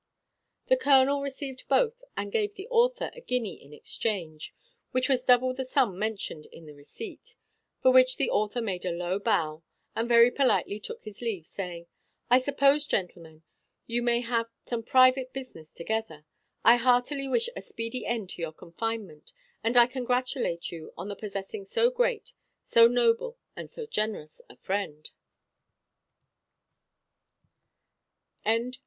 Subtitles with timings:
[0.65, 4.51] The colonel received both, and gave the author a guinea in exchange,
[4.89, 7.35] which was double the sum mentioned in the receipt;
[7.83, 9.61] for which the author made a low bow,
[9.95, 11.85] and very politely took his leave, saying,
[12.31, 13.43] "I suppose, gentlemen,
[13.85, 16.25] you may have some private business together;
[16.65, 19.33] I heartily wish a speedy end to your confinement,
[19.63, 22.33] and I congratulate you on the possessing so great,
[22.63, 25.11] so noble, and so generous a friend."